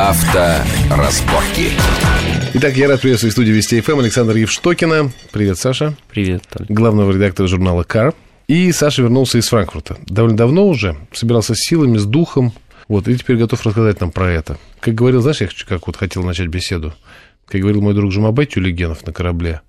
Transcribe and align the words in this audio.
Авторазборки. 0.00 1.72
Итак, 2.54 2.76
я 2.76 2.86
рад 2.86 3.00
приветствовать 3.00 3.32
в 3.32 3.34
студии 3.34 3.50
Вести 3.50 3.80
ФМ 3.80 3.98
Александр 3.98 4.36
Евштокина. 4.36 5.10
Привет, 5.32 5.58
Саша. 5.58 5.96
Привет, 6.08 6.44
Толь. 6.48 6.66
Главного 6.68 7.10
редактора 7.10 7.48
журнала 7.48 7.82
«Кар». 7.82 8.14
И 8.46 8.70
Саша 8.70 9.02
вернулся 9.02 9.38
из 9.38 9.48
Франкфурта. 9.48 9.96
Довольно 10.06 10.36
давно 10.36 10.68
уже, 10.68 10.96
собирался 11.12 11.56
с 11.56 11.58
силами, 11.58 11.98
с 11.98 12.04
духом. 12.04 12.52
Вот, 12.86 13.08
и 13.08 13.18
теперь 13.18 13.38
готов 13.38 13.66
рассказать 13.66 14.00
нам 14.00 14.12
про 14.12 14.30
это. 14.30 14.56
Как 14.78 14.94
говорил, 14.94 15.20
знаешь, 15.20 15.40
я 15.40 15.48
как 15.66 15.88
вот 15.88 15.96
хотел 15.96 16.22
начать 16.22 16.46
беседу. 16.46 16.94
Как 17.44 17.60
говорил 17.60 17.82
мой 17.82 17.94
друг 17.94 18.12
Жумабай 18.12 18.46
Тюлегенов 18.46 19.04
на 19.04 19.12
корабле. 19.12 19.62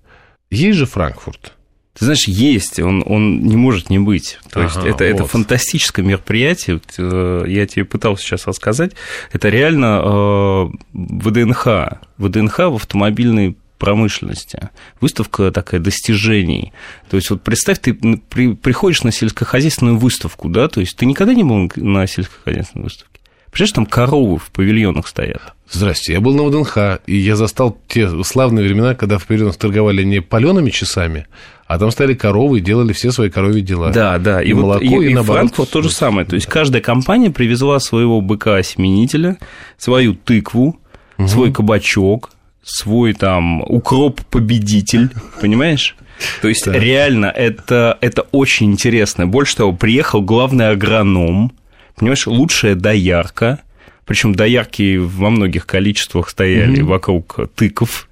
Есть 0.48 0.78
же 0.78 0.86
Франкфурт. 0.86 1.54
Ты 2.00 2.06
знаешь, 2.06 2.26
есть, 2.26 2.80
он, 2.80 3.02
он 3.04 3.42
не 3.42 3.58
может 3.58 3.90
не 3.90 3.98
быть. 3.98 4.38
То 4.50 4.62
есть 4.62 4.78
Ага, 4.78 4.88
это, 4.88 5.04
это 5.04 5.22
вот. 5.24 5.32
фантастическое 5.32 6.02
мероприятие. 6.02 6.80
Э, 6.96 7.44
я 7.46 7.66
тебе 7.66 7.84
пытался 7.84 8.24
сейчас 8.24 8.46
рассказать. 8.46 8.92
Это 9.32 9.50
реально 9.50 10.00
э, 10.02 10.70
ВДНХ. 10.94 12.00
ВДНХ 12.16 12.58
в 12.58 12.74
автомобильной 12.76 13.54
промышленности. 13.76 14.70
Выставка 15.02 15.50
такая 15.52 15.78
достижений. 15.78 16.72
То 17.10 17.18
есть 17.18 17.28
вот 17.28 17.42
представь, 17.42 17.80
ты 17.80 17.92
при- 17.92 18.54
приходишь 18.54 19.02
на 19.02 19.12
сельскохозяйственную 19.12 19.98
выставку, 19.98 20.48
да, 20.48 20.68
то 20.68 20.80
есть 20.80 20.96
ты 20.96 21.04
никогда 21.04 21.34
не 21.34 21.44
был 21.44 21.70
на 21.76 22.06
сельскохозяйственной 22.06 22.84
выставке? 22.84 23.20
Представляешь, 23.50 23.74
там 23.74 23.84
коровы 23.86 24.38
в 24.38 24.50
павильонах 24.52 25.06
стоят. 25.06 25.54
Здрасте, 25.68 26.14
я 26.14 26.20
был 26.20 26.34
на 26.34 26.44
ВДНХ, 26.44 27.02
и 27.06 27.16
я 27.16 27.36
застал 27.36 27.76
те 27.88 28.08
славные 28.24 28.64
времена, 28.64 28.94
когда 28.94 29.18
в 29.18 29.26
павильонах 29.26 29.56
торговали 29.56 30.02
не 30.02 30.20
палеными 30.20 30.70
часами, 30.70 31.26
а 31.70 31.78
там 31.78 31.92
стояли 31.92 32.14
коровы 32.14 32.58
и 32.58 32.60
делали 32.60 32.92
все 32.92 33.12
свои 33.12 33.30
коровьи 33.30 33.60
дела. 33.62 33.90
Да, 33.90 34.18
да. 34.18 34.42
И, 34.42 34.48
И, 34.48 34.52
вот- 34.54 34.62
молоко, 34.62 34.84
и, 34.84 34.88
и, 35.06 35.10
и 35.10 35.14
наоборот. 35.14 35.36
Франкфурт 35.38 35.70
то 35.70 35.82
же 35.82 35.90
самое. 35.90 36.26
То 36.26 36.34
есть 36.34 36.48
каждая 36.48 36.82
компания 36.82 37.30
привезла 37.30 37.78
своего 37.78 38.20
быка-осеменителя, 38.20 39.38
свою 39.78 40.14
тыкву, 40.14 40.80
свой 41.28 41.52
кабачок, 41.52 42.30
свой 42.64 43.12
там 43.12 43.62
укроп-победитель, 43.62 45.10
понимаешь? 45.40 45.94
То 46.42 46.48
есть 46.48 46.66
реально 46.66 47.26
это, 47.26 47.96
это 48.00 48.22
очень 48.32 48.72
интересно. 48.72 49.28
Больше 49.28 49.54
того, 49.54 49.72
приехал 49.72 50.22
главный 50.22 50.70
агроном, 50.70 51.52
понимаешь, 51.94 52.26
лучшая 52.26 52.74
доярка, 52.74 53.60
причем 54.06 54.34
доярки 54.34 54.96
во 54.96 55.30
многих 55.30 55.66
количествах 55.66 56.30
стояли 56.30 56.80
вокруг 56.80 57.38
тыков. 57.54 58.08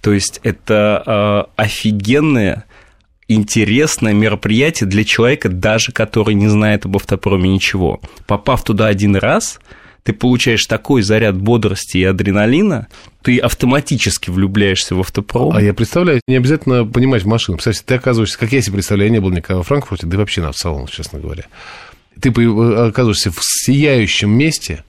То 0.00 0.12
есть 0.12 0.40
это 0.42 1.02
э, 1.06 1.62
офигенное 1.62 2.64
интересное 3.28 4.12
мероприятие 4.12 4.88
для 4.88 5.04
человека, 5.04 5.48
даже 5.48 5.92
который 5.92 6.34
не 6.34 6.48
знает 6.48 6.84
об 6.84 6.96
автопроме 6.96 7.50
ничего. 7.50 8.00
Попав 8.26 8.62
туда 8.64 8.86
один 8.86 9.16
раз, 9.16 9.58
ты 10.04 10.12
получаешь 10.12 10.64
такой 10.66 11.02
заряд 11.02 11.36
бодрости 11.36 11.98
и 11.98 12.04
адреналина, 12.04 12.86
ты 13.22 13.38
автоматически 13.38 14.30
влюбляешься 14.30 14.94
в 14.94 15.00
автопром. 15.00 15.54
А 15.56 15.60
я 15.60 15.74
представляю, 15.74 16.20
не 16.28 16.36
обязательно 16.36 16.84
понимать 16.84 17.24
машину. 17.24 17.56
Представь, 17.56 17.84
ты 17.84 17.94
оказываешься, 17.96 18.38
как 18.38 18.52
я 18.52 18.62
себе 18.62 18.74
представляю, 18.74 19.10
я 19.10 19.14
не 19.14 19.20
был 19.20 19.30
никогда 19.30 19.56
во 19.56 19.64
Франкфурте, 19.64 20.06
да 20.06 20.14
и 20.14 20.18
вообще 20.18 20.42
на 20.42 20.52
в 20.52 20.56
салонах, 20.56 20.90
честно 20.90 21.18
говоря. 21.18 21.44
Ты 22.20 22.30
по- 22.30 22.86
оказываешься 22.86 23.32
в 23.32 23.40
сияющем 23.42 24.30
месте, 24.30 24.84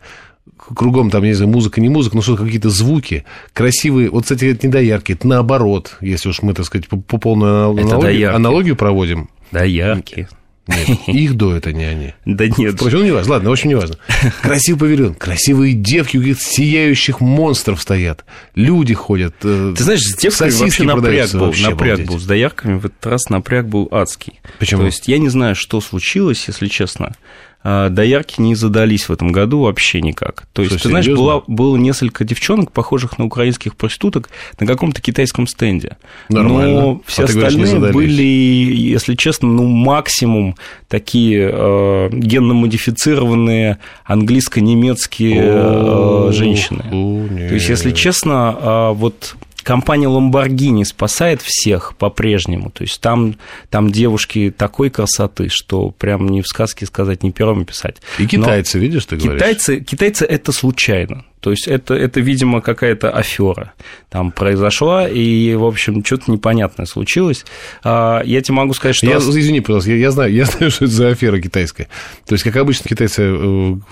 кругом 0.75 1.09
там, 1.09 1.23
не 1.23 1.33
знаю, 1.33 1.51
музыка, 1.51 1.81
не 1.81 1.89
музыка, 1.89 2.15
но 2.15 2.21
что 2.21 2.35
какие-то 2.35 2.69
звуки, 2.69 3.25
красивые, 3.53 4.09
вот, 4.09 4.23
кстати, 4.23 4.45
это 4.45 4.67
не 4.67 4.71
доярки, 4.73 5.13
это 5.13 5.27
наоборот, 5.27 5.97
если 6.01 6.29
уж 6.29 6.41
мы, 6.41 6.53
так 6.53 6.65
сказать, 6.65 6.87
по, 6.87 6.97
по 6.97 7.17
полную 7.17 7.73
Это 7.73 7.81
аналогию, 7.81 8.01
доярки. 8.01 8.35
аналогию 8.35 8.75
проводим. 8.75 9.29
Да, 9.51 9.63
яркие. 9.63 10.27
Нет, 10.69 10.99
их 11.07 11.35
доят, 11.35 11.65
а 11.65 11.71
не 11.71 11.85
они. 11.85 12.13
Да 12.25 12.45
нет. 12.45 12.75
Впрочем, 12.75 12.99
ну, 12.99 13.05
не 13.05 13.11
важно. 13.11 13.31
Ладно, 13.31 13.49
в 13.49 13.53
общем, 13.53 13.69
не 13.69 13.75
важно. 13.75 13.95
Красивый 14.41 14.77
павильон, 14.81 15.13
красивые 15.13 15.71
девки, 15.71 16.17
у 16.17 16.19
каких-то 16.19 16.43
сияющих 16.43 17.21
монстров 17.21 17.81
стоят. 17.81 18.25
Люди 18.53 18.93
ходят. 18.93 19.33
э, 19.43 19.73
Ты 19.77 19.81
знаешь, 19.85 20.01
с 20.01 20.17
девками 20.17 20.49
вообще 20.51 20.83
напряг 20.83 21.31
был, 21.31 21.39
вообще 21.45 21.69
напряг 21.69 21.93
обалдеть. 21.93 22.07
был. 22.09 22.19
С 22.19 22.25
доярками 22.25 22.79
в 22.79 22.85
этот 22.85 23.05
раз 23.05 23.29
напряг 23.29 23.69
был 23.69 23.87
адский. 23.91 24.41
Почему? 24.59 24.81
То 24.81 24.87
есть 24.87 25.07
я 25.07 25.19
не 25.19 25.29
знаю, 25.29 25.55
что 25.55 25.79
случилось, 25.79 26.43
если 26.49 26.67
честно. 26.67 27.15
А, 27.63 27.89
Доярки 27.89 28.39
не 28.39 28.55
задались 28.55 29.09
в 29.09 29.11
этом 29.11 29.31
году 29.31 29.61
вообще 29.61 30.01
никак. 30.01 30.47
То 30.53 30.61
есть, 30.61 30.75
Что, 30.75 30.83
ты 30.83 30.89
знаешь, 30.89 31.07
была, 31.07 31.41
было 31.47 31.75
несколько 31.75 32.23
девчонок, 32.23 32.71
похожих 32.71 33.17
на 33.17 33.25
украинских 33.25 33.75
проституток, 33.75 34.29
на 34.59 34.67
каком-то 34.67 35.01
китайском 35.01 35.47
стенде. 35.47 35.97
Нормально. 36.29 36.81
Но 36.81 37.01
все 37.05 37.23
А 37.23 37.27
говоришь, 37.27 37.55
не 37.55 37.63
остальные 37.63 37.67
задались. 37.81 37.95
были, 37.95 38.23
если 38.23 39.15
честно, 39.15 39.49
ну, 39.49 39.67
максимум 39.67 40.55
такие 40.87 41.49
э, 41.51 42.09
генно-модифицированные 42.11 43.77
английско-немецкие 44.05 45.41
э, 45.43 46.31
женщины. 46.31 46.83
о, 46.91 47.27
То 47.27 47.53
есть, 47.55 47.69
если 47.69 47.91
честно, 47.91 48.55
а, 48.59 48.91
вот 48.93 49.35
компания 49.67 50.07
Lamborghini 50.07 50.85
спасает 50.85 51.41
всех 51.41 51.97
по-прежнему. 51.97 52.71
То 52.71 52.83
есть 52.83 53.01
там, 53.01 53.35
там 53.69 53.91
девушки 53.91 54.53
такой 54.57 54.89
красоты, 54.89 55.49
что 55.49 55.89
прям 55.89 56.29
не 56.29 56.41
в 56.41 56.47
сказке 56.47 56.85
сказать, 56.85 57.21
не 57.21 57.33
пером 57.33 57.65
писать. 57.65 57.97
И 58.17 58.25
китайцы, 58.25 58.79
видишь, 58.79 59.05
ты 59.05 59.17
говоришь? 59.17 59.41
Китайцы, 59.41 59.81
китайцы 59.81 60.23
это 60.23 60.53
случайно. 60.53 61.25
То 61.39 61.51
есть 61.51 61.67
это, 61.67 61.93
это, 61.93 62.19
видимо, 62.19 62.61
какая-то 62.61 63.11
афера 63.11 63.73
там 64.09 64.31
произошла, 64.31 65.07
и, 65.07 65.53
в 65.55 65.65
общем, 65.65 66.03
что-то 66.03 66.31
непонятное 66.31 66.85
случилось. 66.85 67.45
А, 67.83 68.21
Я 68.25 68.41
тебе 68.41 68.55
могу 68.55 68.73
сказать, 68.73 68.95
что... 68.95 69.05
Я, 69.05 69.17
извини, 69.17 69.61
пожалуйста, 69.61 69.91
я, 69.91 69.97
я 69.97 70.11
знаю, 70.11 70.33
я 70.33 70.45
знаю, 70.45 70.71
что 70.71 70.85
это 70.85 70.93
за 70.93 71.09
афера 71.09 71.39
китайская. 71.39 71.87
То 72.25 72.33
есть, 72.33 72.43
как 72.43 72.55
обычно, 72.55 72.89
китайцы 72.89 73.21
э, 73.23 73.35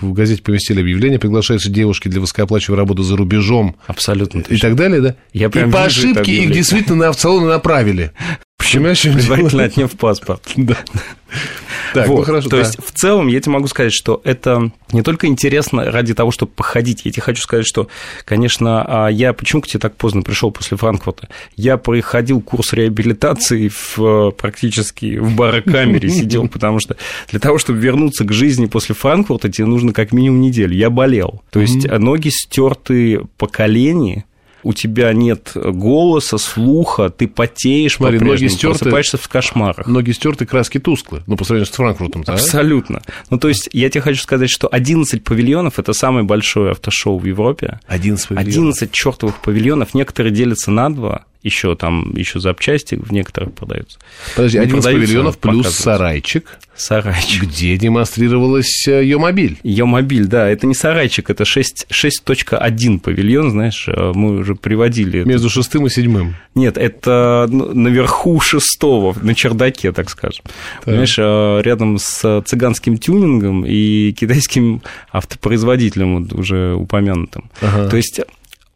в 0.00 0.12
газете 0.12 0.42
поместили 0.42 0.80
объявление, 0.80 1.18
приглашаются 1.18 1.70
девушки 1.70 2.08
для 2.08 2.20
высокооплачиваемой 2.20 2.82
работы 2.82 3.02
за 3.02 3.16
рубежом 3.16 3.76
Абсолютно 3.86 4.40
и 4.40 4.42
точно. 4.42 4.58
так 4.68 4.76
далее, 4.76 5.00
да? 5.00 5.16
Я 5.32 5.46
и 5.46 5.50
прям 5.50 5.70
по 5.70 5.84
вижу 5.84 6.10
это 6.10 6.20
ошибке 6.20 6.32
их 6.32 6.52
действительно 6.52 6.96
на 6.96 7.08
автосалоны 7.08 7.46
направили. 7.46 8.12
В 8.58 8.66
чем 8.68 8.82
Предварительно 8.82 9.64
отняв 9.64 9.92
паспорт. 9.92 10.42
Да. 10.56 10.76
Так, 11.94 12.08
Вот, 12.08 12.18
ну 12.18 12.24
хорошо. 12.24 12.48
То 12.48 12.56
да. 12.56 12.62
есть, 12.62 12.78
в 12.84 12.92
целом, 12.92 13.28
я 13.28 13.40
тебе 13.40 13.52
могу 13.52 13.68
сказать, 13.68 13.92
что 13.92 14.20
это 14.24 14.70
не 14.92 15.02
только 15.02 15.26
интересно 15.26 15.90
ради 15.90 16.14
того, 16.14 16.30
чтобы 16.30 16.52
походить. 16.52 17.02
Я 17.04 17.12
тебе 17.12 17.22
хочу 17.22 17.42
сказать, 17.42 17.66
что, 17.66 17.88
конечно, 18.24 18.84
а, 18.86 19.08
я 19.08 19.32
почему 19.32 19.62
к 19.62 19.66
тебе 19.66 19.80
так 19.80 19.96
поздно 19.96 20.22
пришел 20.22 20.50
после 20.50 20.76
Франкфурта? 20.76 21.28
Я 21.56 21.78
проходил 21.78 22.40
курс 22.40 22.72
реабилитации 22.72 23.68
в, 23.68 23.98
э, 23.98 24.32
практически 24.32 25.18
в 25.18 25.34
барокамере 25.34 26.10
сидел, 26.10 26.48
потому 26.52 26.80
что 26.80 26.96
для 27.30 27.40
того, 27.40 27.58
чтобы 27.58 27.78
вернуться 27.78 28.24
к 28.24 28.32
жизни 28.32 28.66
после 28.66 28.94
Франкфурта, 28.94 29.50
тебе 29.50 29.66
нужно 29.66 29.92
как 29.92 30.12
минимум 30.12 30.40
неделю. 30.40 30.74
Я 30.74 30.90
болел. 30.90 31.42
То 31.50 31.60
есть, 31.60 31.88
ноги 31.88 32.28
стерты 32.28 33.22
по 33.38 33.46
колени, 33.46 34.25
у 34.66 34.72
тебя 34.72 35.12
нет 35.12 35.52
голоса, 35.54 36.38
слуха, 36.38 37.08
ты 37.08 37.28
потеешь 37.28 37.96
Смотри, 37.96 38.18
ноги 38.18 38.46
стёрты. 38.48 38.80
просыпаешься 38.80 39.16
в 39.16 39.28
кошмарах. 39.28 39.86
Ноги 39.86 40.10
стерты, 40.10 40.44
краски 40.44 40.78
тусклы. 40.78 41.22
Ну, 41.26 41.36
по 41.36 41.44
сравнению 41.44 41.72
с 41.72 41.76
Франкфуртом, 41.76 42.24
да? 42.24 42.34
Абсолютно. 42.34 43.02
Ну, 43.30 43.38
то 43.38 43.48
есть, 43.48 43.68
я 43.72 43.88
тебе 43.90 44.00
хочу 44.00 44.20
сказать, 44.20 44.50
что 44.50 44.68
11 44.70 45.22
павильонов– 45.22 45.74
это 45.78 45.92
самое 45.92 46.24
большое 46.24 46.72
автошоу 46.72 47.18
в 47.18 47.24
Европе. 47.24 47.78
11 47.86 48.28
павильонов. 48.28 48.48
11 48.48 48.92
чертовых 48.92 49.36
павильонов, 49.36 49.94
некоторые 49.94 50.32
делятся 50.32 50.70
на 50.72 50.92
два, 50.92 51.24
еще 51.46 51.76
там, 51.76 52.12
еще 52.14 52.40
запчасти 52.40 52.96
в 52.96 53.12
некоторых 53.12 53.54
продаются. 53.54 53.98
Подожди, 54.34 54.58
11 54.58 54.82
продаются, 54.82 55.06
павильонов 55.06 55.38
плюс 55.38 55.68
сарайчик, 55.68 56.58
Сарайчик. 56.74 57.44
где 57.44 57.76
демонстрировалась 57.76 58.86
ее 58.86 59.18
мобиль. 59.18 59.58
Ее 59.62 59.84
мобиль, 59.84 60.26
да, 60.26 60.48
это 60.48 60.66
не 60.66 60.74
сарайчик, 60.74 61.30
это 61.30 61.44
6, 61.44 61.86
6.1 61.90 62.98
павильон, 62.98 63.50
знаешь, 63.52 63.86
э, 63.88 64.12
мы 64.14 64.38
уже 64.38 64.56
приводили. 64.56 65.24
Между 65.24 65.48
шестым 65.48 65.86
и 65.86 65.90
седьмым. 65.90 66.36
Нет, 66.54 66.76
это 66.76 67.46
ну, 67.48 67.72
наверху 67.72 68.40
шестого, 68.40 69.16
на 69.22 69.34
чердаке, 69.34 69.92
так 69.92 70.10
скажем. 70.10 70.44
Понимаешь, 70.84 71.16
э, 71.18 71.60
рядом 71.62 71.98
с 71.98 72.42
цыганским 72.42 72.98
тюнингом 72.98 73.64
и 73.64 74.12
китайским 74.12 74.82
автопроизводителем, 75.12 76.24
вот 76.24 76.32
уже 76.32 76.74
упомянутым. 76.74 77.50
Ага. 77.60 77.88
То 77.88 77.96
есть 77.96 78.20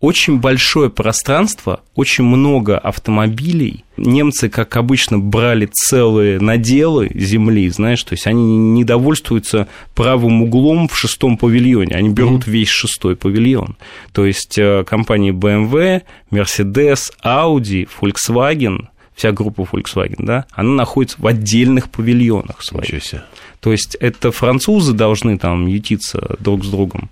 очень 0.00 0.38
большое 0.38 0.88
пространство, 0.88 1.80
очень 1.94 2.24
много 2.24 2.78
автомобилей. 2.78 3.84
Немцы, 3.98 4.48
как 4.48 4.76
обычно, 4.76 5.18
брали 5.18 5.66
целые 5.66 6.40
наделы 6.40 7.10
земли, 7.14 7.68
знаешь, 7.68 8.02
то 8.02 8.14
есть 8.14 8.26
они 8.26 8.56
не 8.56 8.84
довольствуются 8.84 9.68
правым 9.94 10.42
углом 10.42 10.88
в 10.88 10.96
шестом 10.96 11.36
павильоне, 11.36 11.94
они 11.94 12.08
берут 12.08 12.46
весь 12.46 12.68
шестой 12.68 13.14
павильон. 13.14 13.76
То 14.12 14.24
есть 14.24 14.56
э, 14.56 14.84
компании 14.84 15.32
BMW, 15.32 16.02
Mercedes, 16.30 17.12
Audi, 17.22 17.86
Volkswagen, 18.00 18.88
вся 19.14 19.32
группа 19.32 19.68
Volkswagen, 19.70 20.24
да, 20.24 20.46
она 20.52 20.70
находится 20.70 21.18
в 21.20 21.26
отдельных 21.26 21.90
павильонах 21.90 22.62
своих. 22.62 22.86
Ничего 22.86 23.00
себе. 23.00 23.22
То 23.60 23.72
есть 23.72 23.96
это 23.96 24.32
французы 24.32 24.94
должны 24.94 25.36
там 25.36 25.66
ютиться 25.66 26.36
друг 26.40 26.64
с 26.64 26.68
другом. 26.68 27.10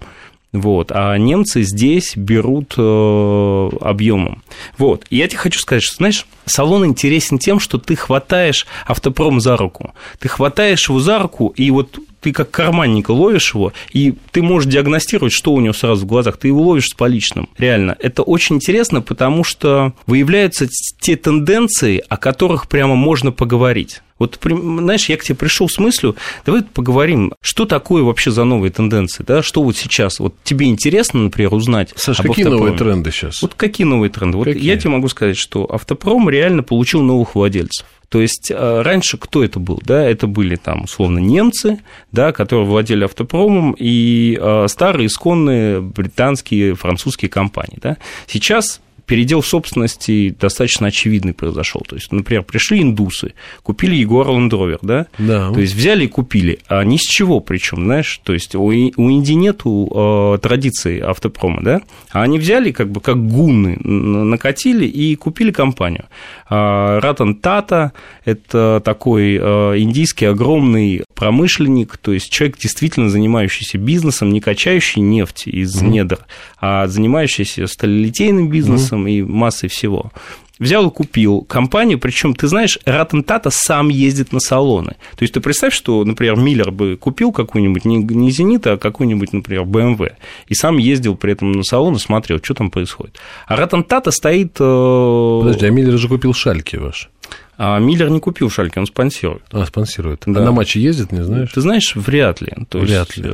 Вот, 0.53 0.93
а 0.93 1.17
немцы 1.19 1.63
здесь 1.63 2.17
берут 2.17 2.75
э, 2.79 3.71
объемом. 3.81 4.43
Вот, 4.79 5.05
и 5.11 5.17
я 5.17 5.29
тебе 5.29 5.39
хочу 5.39 5.59
сказать, 5.59 5.83
что, 5.83 5.97
знаешь, 5.97 6.27
салон 6.47 6.87
интересен 6.87 7.39
тем, 7.39 7.61
что 7.61 7.77
ты 7.77 7.97
хватаешь 7.97 8.67
автопром 8.87 9.41
за 9.41 9.59
руку. 9.59 9.93
Ты 10.19 10.29
хватаешь 10.29 10.89
его 10.89 11.01
за 11.01 11.19
руку, 11.19 11.53
и 11.55 11.71
вот 11.71 11.99
ты 12.21 12.33
как 12.33 12.51
карманника 12.51 13.13
ловишь 13.13 13.55
его, 13.55 13.73
и 13.93 14.15
ты 14.33 14.43
можешь 14.43 14.71
диагностировать, 14.71 15.33
что 15.33 15.53
у 15.53 15.61
него 15.61 15.73
сразу 15.73 16.05
в 16.05 16.09
глазах, 16.09 16.37
ты 16.37 16.49
его 16.49 16.63
ловишь 16.63 16.89
с 16.89 16.95
поличным. 16.95 17.49
Реально, 17.59 17.97
это 17.99 18.23
очень 18.23 18.57
интересно, 18.57 19.01
потому 19.01 19.45
что 19.45 19.93
выявляются 20.07 20.69
те 21.01 21.17
тенденции, 21.17 22.03
о 22.09 22.17
которых 22.17 22.69
прямо 22.69 22.95
можно 22.97 23.33
поговорить. 23.33 24.03
Вот, 24.19 24.39
знаешь, 24.43 25.09
я 25.09 25.17
к 25.17 25.23
тебе 25.23 25.37
пришел 25.37 25.69
с 25.69 25.79
мыслью, 25.79 26.17
давай 26.45 26.63
поговорим, 26.63 27.35
что 27.41 27.67
такое 27.67 28.03
вообще 28.03 28.33
за 28.33 28.43
новые 28.43 28.73
тенденции, 28.73 29.23
да, 29.25 29.43
что 29.43 29.63
вот 29.63 29.77
сейчас, 29.77 30.19
вот 30.19 30.35
тебе 30.43 30.67
интересно, 30.67 31.23
например, 31.23 31.55
узнать 31.55 31.93
Саша, 31.95 32.25
какие 32.25 32.45
автопроме? 32.45 32.73
новые 32.73 32.79
тренды 32.79 33.13
сейчас? 33.13 33.41
Вот 33.43 33.55
какие 33.55 33.87
новые 33.87 34.11
тренды? 34.11 34.39
Какие? 34.39 34.55
Вот 34.55 34.61
я 34.61 34.77
тебе 34.77 34.91
могу 34.91 35.09
сказать, 35.09 35.37
что 35.37 35.73
автопром 35.73 36.29
реально 36.29 36.65
получил 36.65 37.01
новых 37.01 37.37
владельцев. 37.37 37.87
То 38.09 38.21
есть 38.21 38.51
э, 38.51 38.83
раньше 38.83 39.19
кто 39.19 39.45
это 39.45 39.59
был? 39.61 39.81
Да, 39.85 40.03
это 40.03 40.27
были 40.27 40.57
там 40.57 40.85
условно 40.85 41.19
немцы, 41.19 41.81
да, 42.11 42.33
которые 42.33 42.67
владели 42.67 43.05
автопромом 43.05 43.75
и 43.79 44.39
э, 44.41 44.67
старые 44.69 45.07
исконные 45.07 45.81
британские, 45.81 46.75
французские 46.75 47.29
компании. 47.29 47.79
Да. 47.81 47.99
Сейчас 48.27 48.81
передел 49.09 49.43
собственности 49.43 50.37
достаточно 50.39 50.89
очевидный 50.89 51.33
произошел. 51.33 51.81
То 51.89 51.97
есть, 51.97 52.13
например, 52.13 52.45
пришли 52.45 52.83
индусы, 52.83 53.33
купили 53.63 54.07
Land 54.07 54.51
Rover, 54.51 54.79
да? 54.83 55.07
Да. 55.19 55.51
То 55.51 55.61
есть, 55.61 55.75
взяли 55.75 56.05
и 56.05 56.09
купили. 56.09 56.59
А 56.69 56.85
ни 56.85 56.99
с 56.99 57.01
чего 57.01 57.41
причем, 57.41 57.85
знаешь? 57.85 58.21
То 58.23 58.35
есть, 58.35 58.55
у, 58.55 58.67
у 58.67 59.11
Инди 59.11 59.33
нету 59.33 59.91
э, 60.35 60.39
традиции 60.43 61.01
автопрома, 61.01 61.63
да? 61.63 61.81
А 62.11 62.23
они 62.23 62.39
взяли, 62.39 62.71
как 62.71 62.91
бы, 62.91 63.01
как 63.01 63.27
гунны, 63.27 63.77
накатили 63.79 64.87
и 64.87 65.17
купили 65.17 65.53
компанию. 65.53 66.05
А 66.51 67.01
Ратан 67.01 67.35
Тата– 67.35 67.93
это 68.27 68.83
такой 68.85 69.39
э, 69.41 69.79
индийский 69.79 70.27
огромный 70.27 71.05
промышленник, 71.15 71.97
то 71.97 72.13
есть, 72.13 72.31
человек, 72.31 72.59
действительно 72.59 73.09
занимающийся 73.09 73.79
бизнесом, 73.79 74.31
не 74.31 74.41
качающий 74.41 75.01
нефть 75.01 75.47
из 75.47 75.83
mm. 75.83 75.89
недр, 75.89 76.19
а 76.61 76.87
занимающийся 76.87 77.67
сталелитейным 77.67 78.49
бизнесом, 78.49 78.98
mm 79.07 79.11
и 79.11 79.23
массой 79.23 79.69
всего. 79.69 80.13
Взял 80.59 80.89
и 80.89 80.91
купил 80.91 81.43
компанию, 81.43 81.99
причем, 82.01 82.35
ты 82.35 82.49
знаешь, 82.49 82.79
Ратентата 82.85 83.51
сам 83.51 83.91
ездит 83.91 84.33
на 84.33 84.41
салоны. 84.41 84.97
То 85.17 85.23
есть 85.23 85.33
ты 85.33 85.41
представь, 85.41 85.73
что, 85.73 86.05
например, 86.05 86.37
Миллер 86.37 86.73
бы 86.73 86.97
купил 86.97 87.31
какую-нибудь, 87.31 87.85
не, 87.85 87.99
не 87.99 88.31
Зенит, 88.33 88.67
а 88.67 88.77
какую-нибудь, 88.77 89.33
например, 89.33 89.63
BMW, 89.63 90.15
и 90.49 90.55
сам 90.55 90.79
ездил 90.79 91.15
при 91.15 91.33
этом 91.33 91.53
на 91.53 91.63
салон 91.63 91.95
и 91.95 91.99
смотрел, 91.99 92.41
что 92.43 92.55
там 92.55 92.71
происходит. 92.71 93.17
А 93.47 93.55
Ратентата 93.55 94.11
стоит... 94.11 94.57
Э, 94.59 95.41
Подожди, 95.43 95.67
а 95.67 95.71
Миллер 95.71 95.97
же 95.97 96.09
купил 96.09 96.35
Шальки 96.35 96.75
ваш. 96.75 97.09
А 97.57 97.79
Миллер 97.79 98.11
не 98.11 98.19
купил 98.19 98.51
Шальки, 98.51 98.79
он 98.79 98.87
спонсирует. 98.87 99.43
А, 99.53 99.65
спонсирует. 99.65 100.25
Да. 100.27 100.41
А 100.41 100.45
на 100.45 100.53
матче 100.53 100.81
ездит, 100.81 101.13
не 101.13 101.23
знаешь? 101.23 101.53
Ты 101.53 101.61
знаешь, 101.61 101.95
вряд 101.95 102.41
ли. 102.41 102.53
То 102.69 102.79
вряд 102.79 103.11
есть, 103.11 103.19
ли. 103.19 103.33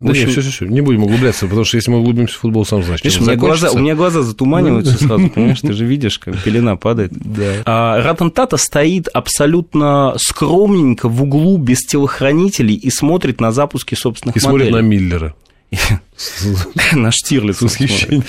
Да 0.00 0.10
общем... 0.10 0.26
нет, 0.26 0.32
все, 0.32 0.42
все, 0.42 0.50
все, 0.50 0.64
не 0.66 0.80
будем 0.80 1.02
углубляться, 1.02 1.46
потому 1.46 1.64
что 1.64 1.76
если 1.76 1.90
мы 1.90 1.98
углубимся 1.98 2.34
в 2.34 2.38
футбол, 2.38 2.64
сам 2.64 2.84
знаешь, 2.84 3.02
Видишь, 3.02 3.20
у 3.20 3.24
меня, 3.24 3.34
глаза, 3.34 3.72
у 3.72 3.78
меня 3.78 3.96
глаза 3.96 4.22
затуманиваются 4.22 4.96
сразу, 4.96 5.28
понимаешь, 5.34 5.60
ты 5.60 5.72
же 5.72 5.84
видишь, 5.84 6.20
как 6.20 6.40
пелена 6.40 6.76
падает. 6.76 7.12
Да. 7.12 7.62
А 7.64 8.02
Ратан 8.02 8.30
Тата 8.30 8.58
стоит 8.58 9.08
абсолютно 9.08 10.14
скромненько 10.16 11.08
в 11.08 11.20
углу, 11.24 11.58
без 11.58 11.80
телохранителей, 11.80 12.76
и 12.76 12.90
смотрит 12.90 13.40
на 13.40 13.50
запуски 13.50 13.96
собственных 13.96 14.36
и 14.36 14.46
моделей. 14.46 14.68
И 14.68 14.70
смотрит 14.70 14.82
на 14.82 14.86
Миллера. 14.86 15.34
На 16.92 17.10
Штирлиц. 17.10 17.58
С 17.58 17.62
восхищением. 17.62 18.24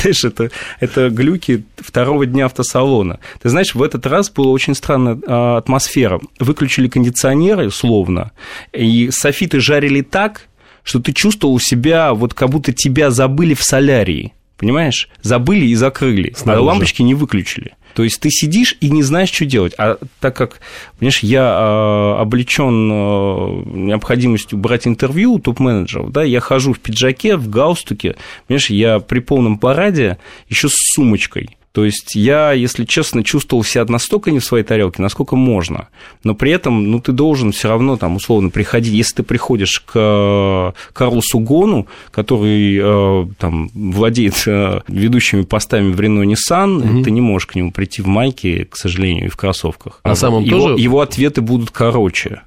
Знаешь, 0.00 0.24
это, 0.24 0.50
это 0.80 1.10
глюки 1.10 1.64
второго 1.76 2.26
дня 2.26 2.46
автосалона. 2.46 3.20
Ты 3.40 3.48
знаешь, 3.48 3.74
в 3.74 3.82
этот 3.82 4.06
раз 4.06 4.30
была 4.30 4.50
очень 4.50 4.74
странная 4.74 5.18
атмосфера. 5.56 6.20
Выключили 6.38 6.88
кондиционеры, 6.88 7.70
словно, 7.70 8.32
и 8.72 9.10
софиты 9.10 9.60
жарили 9.60 10.02
так, 10.02 10.48
что 10.82 11.00
ты 11.00 11.12
чувствовал 11.12 11.58
себя, 11.60 12.14
вот 12.14 12.34
как 12.34 12.50
будто 12.50 12.72
тебя 12.72 13.10
забыли 13.10 13.54
в 13.54 13.62
солярии. 13.62 14.32
Понимаешь? 14.56 15.08
Забыли 15.22 15.66
и 15.66 15.74
закрыли, 15.76 16.32
Снаружи. 16.36 16.62
а 16.62 16.66
лампочки 16.66 17.02
не 17.02 17.14
выключили. 17.14 17.76
То 17.94 18.04
есть 18.04 18.20
ты 18.20 18.30
сидишь 18.30 18.76
и 18.80 18.90
не 18.90 19.02
знаешь, 19.02 19.30
что 19.30 19.44
делать. 19.44 19.74
А 19.78 19.98
так 20.20 20.36
как, 20.36 20.60
понимаешь, 20.98 21.20
я 21.20 21.42
а, 21.42 22.20
облечен 22.20 22.90
а, 22.92 23.62
необходимостью 23.66 24.58
брать 24.58 24.86
интервью 24.86 25.34
у 25.34 25.38
топ-менеджеров, 25.38 26.12
да, 26.12 26.22
я 26.22 26.40
хожу 26.40 26.72
в 26.72 26.80
пиджаке, 26.80 27.36
в 27.36 27.48
галстуке, 27.48 28.16
понимаешь, 28.46 28.70
я 28.70 29.00
при 29.00 29.20
полном 29.20 29.58
параде 29.58 30.18
еще 30.48 30.68
с 30.68 30.94
сумочкой. 30.94 31.57
То 31.72 31.84
есть 31.84 32.14
я, 32.14 32.52
если 32.52 32.84
честно, 32.84 33.22
чувствовал 33.22 33.62
себя 33.62 33.84
настолько 33.86 34.30
не 34.30 34.38
в 34.38 34.44
своей 34.44 34.64
тарелке, 34.64 35.02
насколько 35.02 35.36
можно. 35.36 35.88
Но 36.24 36.34
при 36.34 36.50
этом, 36.50 36.90
ну, 36.90 37.00
ты 37.00 37.12
должен 37.12 37.52
все 37.52 37.68
равно 37.68 37.96
там 37.96 38.16
условно 38.16 38.50
приходить. 38.50 38.92
Если 38.92 39.16
ты 39.16 39.22
приходишь 39.22 39.80
к 39.80 39.92
э, 39.94 40.72
Карлосу 40.92 41.38
Гону, 41.40 41.86
который 42.10 42.78
э, 42.80 43.26
там 43.38 43.68
владеет 43.74 44.42
э, 44.46 44.80
ведущими 44.88 45.42
постами 45.42 45.92
в 45.92 46.00
Рено 46.00 46.24
Nissan, 46.24 46.78
угу. 46.78 47.04
ты 47.04 47.10
не 47.10 47.20
можешь 47.20 47.46
к 47.46 47.54
нему 47.54 47.70
прийти 47.70 48.02
в 48.02 48.06
майке, 48.06 48.64
к 48.64 48.76
сожалению, 48.76 49.26
и 49.26 49.28
в 49.28 49.36
кроссовках. 49.36 50.00
А 50.02 50.16
сам 50.16 50.34
он 50.34 50.44
его, 50.44 50.60
тоже... 50.60 50.82
его 50.82 51.00
ответы 51.00 51.42
будут 51.42 51.70
короче. 51.70 52.42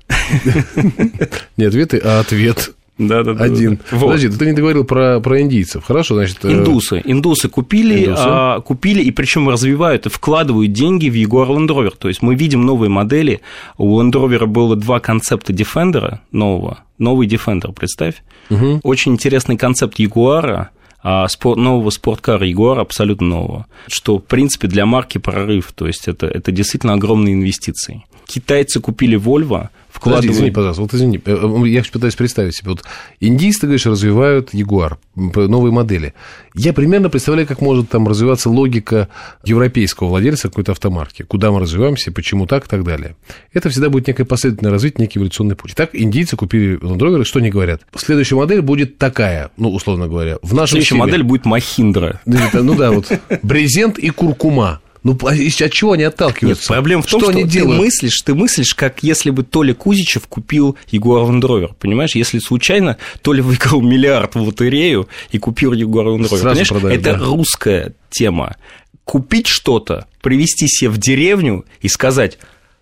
Не 1.58 1.66
ответы, 1.66 2.02
а 2.04 2.20
ответ. 2.20 2.72
Да, 3.08 3.24
да, 3.24 3.34
да. 3.34 3.44
Один. 3.44 3.76
Да, 3.76 3.82
да. 3.92 3.98
Вот. 3.98 4.06
Подожди, 4.08 4.30
ты 4.30 4.46
не 4.46 4.54
договорил 4.54 4.84
про, 4.84 5.20
про 5.20 5.42
индийцев. 5.42 5.84
Хорошо, 5.86 6.16
значит. 6.16 6.44
Э, 6.44 6.52
индусы. 6.52 7.02
Индусы 7.04 7.50
купили, 7.50 8.06
Индусы. 8.06 8.24
А, 8.26 8.60
купили 8.62 9.02
и 9.02 9.12
причем 9.12 9.50
развивают 9.50 10.06
и 10.06 10.10
вкладывают 10.10 10.72
деньги 10.72 11.10
в 11.10 11.14
Jaguar 11.16 11.48
Land 11.48 11.68
Rover. 11.68 11.94
То 11.98 12.08
есть 12.08 12.22
мы 12.22 12.36
видим 12.36 12.66
новые 12.66 12.90
модели. 12.90 13.42
У 13.78 14.00
Land 14.00 14.12
Rover 14.12 14.46
было 14.46 14.76
два 14.76 15.00
концепта 15.00 15.54
Defender 15.54 16.20
нового. 16.32 16.80
Новый 16.98 17.28
Defender, 17.28 17.74
представь. 17.74 18.16
Угу. 18.50 18.82
Очень 18.84 19.14
интересный 19.14 19.58
концепт 19.58 20.00
Jaguar 20.00 20.68
а 21.04 21.28
спорт, 21.28 21.58
нового 21.58 21.90
спорткара 21.90 22.46
Ягуар 22.46 22.80
абсолютно 22.80 23.28
нового, 23.28 23.66
что, 23.88 24.20
в 24.20 24.24
принципе, 24.24 24.68
для 24.68 24.86
марки 24.86 25.18
прорыв, 25.18 25.72
то 25.74 25.88
есть 25.88 26.08
это, 26.08 26.28
это 26.28 26.52
действительно 26.52 26.94
огромные 26.94 27.34
инвестиции. 27.34 28.06
Китайцы 28.28 28.80
купили 28.80 29.18
Volvo, 29.18 29.70
вкладывают... 30.02 30.26
Подожди, 30.26 30.40
извини, 30.40 30.52
пожалуйста, 30.52 30.82
вот 30.82 30.94
извини, 30.94 31.22
э, 31.24 31.64
э, 31.66 31.68
я 31.70 31.84
пытаюсь 31.84 32.16
представить 32.16 32.56
себе, 32.56 32.72
вот 32.72 32.84
индийцы, 33.20 33.62
ты 33.62 33.68
говоришь, 33.68 33.86
развивают 33.86 34.54
Ягуар, 34.54 34.98
новые 35.16 35.72
модели. 35.72 36.14
Я 36.56 36.74
примерно 36.74 37.10
представляю, 37.10 37.48
как 37.48 37.62
может 37.62 37.90
там 37.90 38.08
развиваться 38.08 38.50
логика 38.50 39.10
европейского 39.44 40.08
владельца 40.08 40.50
какой-то 40.50 40.72
автомарки, 40.72 41.24
куда 41.24 41.52
мы 41.52 41.60
развиваемся, 41.60 42.12
почему 42.12 42.48
так 42.48 42.66
и 42.66 42.70
так 42.70 42.84
далее. 42.84 43.16
Это 43.54 43.70
всегда 43.70 43.90
будет 43.90 44.08
некое 44.08 44.26
последовательное 44.26 44.72
развитие, 44.72 45.04
некий 45.04 45.20
эволюционный 45.20 45.56
путь. 45.56 45.76
Так, 45.76 45.92
индийцы 45.94 46.36
купили 46.36 46.80
Land 46.80 46.98
Rover, 46.98 47.24
что 47.24 47.40
они 47.40 47.50
говорят? 47.50 47.82
Следующая 47.96 48.36
модель 48.36 48.62
будет 48.62 48.98
такая, 48.98 49.52
ну, 49.58 49.72
условно 49.72 50.08
говоря, 50.08 50.38
в 50.42 50.54
нашем 50.54 50.82
Следующая 50.82 50.88
стиле. 50.96 51.00
модель 51.00 51.24
будет 51.24 51.46
Махиндра. 51.46 52.22
Ну 52.26 52.76
да, 52.76 52.92
вот, 52.92 53.12
брезент 53.44 53.98
и 53.98 54.10
куркума. 54.10 54.82
Ну, 55.04 55.18
а 55.24 55.32
от 55.32 55.72
чего 55.72 55.94
они 55.94 56.04
отталкиваются? 56.04 56.64
Нет, 56.64 56.68
проблема 56.68 57.02
в 57.02 57.08
том, 57.08 57.22
что, 57.22 57.32
что 57.32 57.40
они 57.40 57.44
ты 57.46 57.50
делают? 57.50 57.82
мыслишь, 57.82 58.22
ты 58.22 58.36
мыслишь, 58.36 58.76
как 58.76 59.02
если 59.02 59.32
бы 59.32 59.44
Толя 59.44 59.74
Кузичев 59.74 60.28
купил 60.28 60.78
Ягуар 60.90 61.24
Ландровер, 61.24 61.74
понимаешь? 61.80 62.16
Если 62.16 62.38
случайно 62.38 62.98
Толя 63.24 63.42
выиграл 63.42 63.82
миллиард 63.82 64.36
в 64.36 64.42
лотерею 64.42 65.10
и 65.32 65.40
купил 65.40 65.74
Ягуар 65.74 66.08
Ландровер, 66.08 66.44
понимаешь? 66.44 66.72
Это 66.72 67.14
да. 67.14 67.18
русская 67.18 67.96
тема. 68.12 68.58
Купить 69.04 69.48
что-то, 69.48 70.06
привести 70.22 70.68
себе 70.68 70.92
в 70.92 71.00
деревню 71.00 71.66
и 71.82 71.88
сказать, 71.88 72.38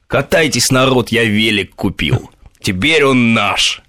катайтесь, 0.08 0.72
народ, 0.72 1.10
я 1.10 1.24
велик 1.24 1.74
купил, 1.74 2.30
теперь 2.62 3.06
он 3.06 3.34
наш. 3.34 3.82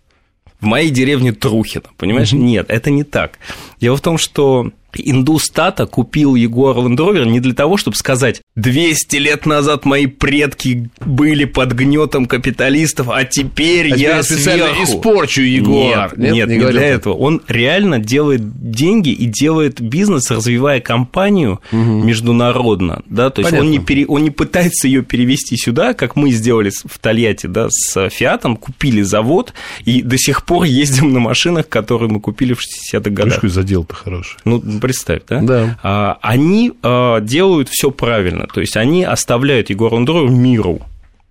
В 0.61 0.67
моей 0.67 0.91
деревне 0.91 1.33
Трухина, 1.33 1.87
понимаешь? 1.97 2.33
Нет, 2.33 2.67
это 2.69 2.91
не 2.91 3.03
так. 3.03 3.39
Дело 3.81 3.97
в 3.97 4.03
том, 4.03 4.19
что 4.19 4.71
Индустата 4.95 5.87
купил 5.87 6.35
Егор 6.35 6.77
Rover 6.77 7.27
не 7.27 7.41
для 7.41 7.55
того, 7.55 7.77
чтобы 7.77 7.97
сказать 7.97 8.43
200 8.57 9.17
лет 9.17 9.47
назад 9.47 9.85
мои 9.85 10.07
предки 10.07 10.91
были 11.05 11.45
под 11.45 11.73
гнетом 11.73 12.27
капиталистов, 12.27 13.09
а 13.11 13.25
теперь 13.25 13.93
а 13.93 13.97
я 13.97 14.23
специально 14.23 14.67
сверху. 14.67 14.85
испорчу 14.85 15.43
Егор. 15.43 15.75
Нет, 15.75 16.17
нет, 16.17 16.33
нет 16.33 16.49
не, 16.49 16.57
не 16.59 16.71
для 16.71 16.87
этого. 16.87 17.15
Он 17.15 17.41
реально 17.49 17.99
делает 17.99 18.43
деньги 18.71 19.11
и 19.11 19.27
делает 19.27 19.81
бизнес, 19.81 20.31
развивая 20.31 20.81
компанию 20.81 21.61
угу. 21.73 21.79
международно. 21.79 23.03
Да? 23.07 23.31
То 23.31 23.43
есть 23.43 23.53
он 23.53 23.71
не, 23.71 23.79
пере, 23.79 24.07
он 24.07 24.23
не 24.23 24.31
пытается 24.31 24.87
ее 24.87 25.03
перевести 25.03 25.57
сюда, 25.57 25.95
как 25.95 26.17
мы 26.17 26.31
сделали 26.31 26.71
в 26.71 26.99
Тольятти 26.99 27.47
да, 27.47 27.69
с 27.71 28.09
Фиатом, 28.11 28.57
купили 28.57 29.03
завод 29.03 29.55
и 29.85 30.03
до 30.03 30.19
сих 30.19 30.45
пор 30.45 30.65
ездим 30.65 31.13
на 31.13 31.21
машинах, 31.21 31.69
которые 31.69 32.11
мы 32.11 32.21
купили 32.21 32.55
в 32.55 32.61
60-х 32.61 33.11
годах. 33.11 33.43
Видишь, 33.43 33.55
задел-то 33.55 33.95
хороший. 33.95 34.37
Ну, 34.45 34.63
представь, 34.81 35.23
да? 35.29 35.41
Да. 35.41 35.79
А, 35.83 36.19
они 36.23 36.73
а, 36.83 37.21
делают 37.21 37.69
все 37.69 37.91
правильно, 37.91 38.47
то 38.53 38.61
есть 38.61 38.77
они 38.77 39.05
оставляют 39.05 39.71
Егору 39.71 39.97
Андроеву 39.97 40.35
миру, 40.35 40.81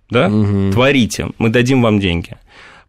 да? 0.08 0.28
Угу. 0.28 0.72
Творите, 0.72 1.28
мы 1.38 1.50
дадим 1.50 1.82
вам 1.82 2.00
деньги. 2.00 2.36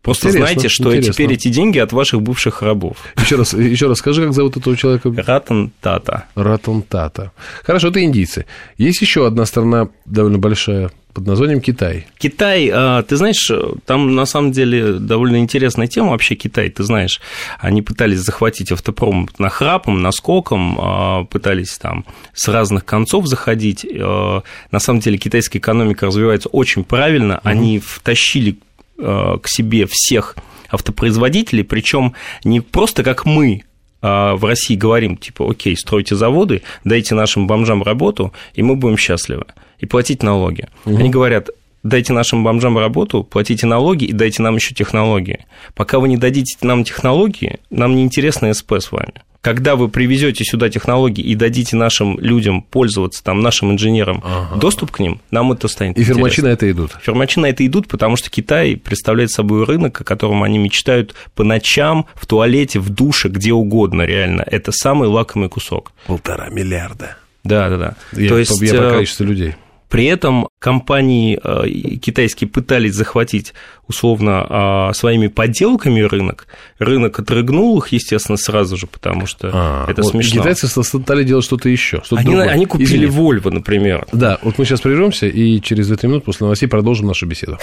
Просто 0.01 0.29
Интересно, 0.29 0.47
знайте, 0.53 0.69
что 0.69 0.89
интересно. 0.89 1.13
теперь 1.13 1.33
эти 1.33 1.47
деньги 1.49 1.77
от 1.77 1.93
ваших 1.93 2.21
бывших 2.21 2.61
рабов. 2.63 2.97
Еще 3.17 3.35
раз, 3.35 3.53
еще 3.53 3.87
раз 3.87 3.99
скажи, 3.99 4.23
как 4.23 4.33
зовут 4.33 4.57
этого 4.57 4.75
человека? 4.75 5.13
Ратан 5.15 5.71
Тата. 5.79 6.25
Ратон 6.35 6.81
Тата. 6.81 7.31
Хорошо, 7.63 7.89
это 7.89 8.03
индийцы. 8.03 8.45
Есть 8.77 9.01
еще 9.01 9.27
одна 9.27 9.45
страна 9.45 9.89
довольно 10.05 10.39
большая 10.39 10.89
под 11.13 11.27
названием 11.27 11.59
Китай. 11.61 12.07
Китай, 12.17 12.69
а, 12.73 13.03
ты 13.03 13.17
знаешь, 13.17 13.51
там 13.85 14.15
на 14.15 14.25
самом 14.25 14.53
деле 14.53 14.93
довольно 14.93 15.37
интересная 15.37 15.87
тема 15.87 16.11
вообще 16.11 16.35
Китай, 16.35 16.69
ты 16.69 16.83
знаешь, 16.83 17.19
они 17.59 17.81
пытались 17.81 18.19
захватить 18.19 18.71
автопром 18.71 19.27
нахрапом, 19.37 20.01
наскоком, 20.01 20.77
а, 20.79 21.23
пытались 21.25 21.77
там 21.77 22.05
с 22.33 22.47
разных 22.47 22.85
концов 22.85 23.27
заходить. 23.27 23.85
А, 23.99 24.41
На 24.71 24.79
самом 24.79 25.01
деле 25.01 25.17
китайская 25.17 25.59
экономика 25.59 26.05
развивается 26.05 26.47
очень 26.49 26.85
правильно, 26.85 27.39
они 27.43 27.79
втащили 27.79 28.57
к 29.01 29.47
себе 29.47 29.87
всех 29.89 30.35
автопроизводителей, 30.69 31.63
причем 31.63 32.13
не 32.43 32.61
просто 32.61 33.03
как 33.03 33.25
мы 33.25 33.63
а, 34.01 34.35
в 34.35 34.45
России 34.45 34.75
говорим, 34.75 35.17
типа, 35.17 35.49
окей, 35.49 35.77
стройте 35.77 36.15
заводы, 36.15 36.63
дайте 36.83 37.13
нашим 37.13 37.47
бомжам 37.47 37.83
работу, 37.83 38.33
и 38.53 38.63
мы 38.63 38.75
будем 38.75 38.97
счастливы, 38.97 39.45
и 39.79 39.85
платить 39.85 40.23
налоги. 40.23 40.67
Они 40.85 41.09
говорят, 41.09 41.49
дайте 41.83 42.13
нашим 42.13 42.43
бомжам 42.43 42.77
работу, 42.77 43.23
платите 43.23 43.67
налоги 43.67 44.05
и 44.05 44.13
дайте 44.13 44.41
нам 44.41 44.55
еще 44.55 44.73
технологии. 44.73 45.45
Пока 45.75 45.99
вы 45.99 46.07
не 46.09 46.17
дадите 46.17 46.57
нам 46.61 46.83
технологии, 46.83 47.59
нам 47.69 47.95
не 47.95 48.03
интересно 48.03 48.53
СП 48.53 48.73
с 48.73 48.91
вами. 48.91 49.13
Когда 49.41 49.75
вы 49.75 49.89
привезете 49.89 50.43
сюда 50.45 50.69
технологии 50.69 51.23
и 51.23 51.33
дадите 51.33 51.75
нашим 51.75 52.19
людям 52.19 52.61
пользоваться, 52.61 53.23
там, 53.23 53.41
нашим 53.41 53.71
инженерам 53.71 54.21
Ага. 54.23 54.59
доступ 54.59 54.91
к 54.91 54.99
ним, 54.99 55.19
нам 55.31 55.51
это 55.51 55.67
станет 55.67 55.97
И 55.97 56.03
фермачи 56.03 56.41
на 56.41 56.49
это 56.49 56.69
идут. 56.69 56.95
Фермачи 57.01 57.39
на 57.39 57.47
это 57.47 57.65
идут, 57.65 57.87
потому 57.87 58.17
что 58.17 58.29
Китай 58.29 58.77
представляет 58.77 59.31
собой 59.31 59.65
рынок, 59.65 59.99
о 59.99 60.03
котором 60.03 60.43
они 60.43 60.59
мечтают 60.59 61.15
по 61.33 61.43
ночам, 61.43 62.05
в 62.13 62.27
туалете, 62.27 62.79
в 62.79 62.89
душе, 62.89 63.29
где 63.29 63.51
угодно, 63.51 64.03
реально. 64.03 64.43
Это 64.45 64.71
самый 64.71 65.07
лакомый 65.07 65.49
кусок. 65.49 65.91
Полтора 66.05 66.49
миллиарда. 66.49 67.17
Да, 67.43 67.69
да, 67.69 67.77
да. 67.77 67.95
Я, 68.13 68.29
То 68.29 68.37
есть 68.37 68.61
я 68.61 68.73
про 68.75 68.87
э, 68.89 68.91
количество 68.91 69.23
людей. 69.23 69.55
При 69.91 70.05
этом 70.05 70.47
компании 70.59 71.37
э, 71.43 71.97
китайские 71.97 72.49
пытались 72.49 72.93
захватить 72.93 73.53
условно 73.89 74.89
э, 74.89 74.93
своими 74.93 75.27
подделками 75.27 75.99
рынок. 75.99 76.47
Рынок 76.79 77.19
отрыгнул 77.19 77.77
их, 77.79 77.89
естественно, 77.89 78.37
сразу 78.37 78.77
же, 78.77 78.87
потому 78.87 79.25
что 79.25 79.51
А, 79.53 79.85
это 79.89 80.01
вот 80.01 80.11
смешно. 80.11 80.39
Китайцы 80.41 80.67
стали 80.69 81.25
делать 81.25 81.43
что-то 81.43 81.67
еще. 81.67 81.97
Что-то 82.05 82.21
Они, 82.21 82.29
другое. 82.31 82.47
они 82.47 82.65
купили 82.65 82.87
Извини. 82.87 83.05
Вольво, 83.07 83.49
например. 83.49 84.07
Да, 84.13 84.39
вот 84.43 84.57
мы 84.57 84.63
сейчас 84.63 84.79
прервемся 84.79 85.27
и 85.27 85.59
через 85.59 85.87
2 85.87 85.97
минут 86.07 86.23
после 86.23 86.45
новостей 86.45 86.69
продолжим 86.69 87.07
нашу 87.07 87.25
беседу. 87.25 87.57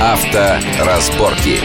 Авторазборки. 0.00 1.58